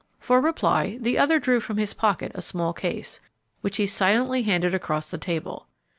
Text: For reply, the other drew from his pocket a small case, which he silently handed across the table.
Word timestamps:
For 0.19 0.41
reply, 0.41 0.97
the 0.99 1.19
other 1.19 1.37
drew 1.37 1.59
from 1.59 1.77
his 1.77 1.93
pocket 1.93 2.31
a 2.33 2.41
small 2.41 2.73
case, 2.73 3.19
which 3.61 3.77
he 3.77 3.85
silently 3.85 4.41
handed 4.41 4.73
across 4.73 5.11
the 5.11 5.19
table. 5.19 5.67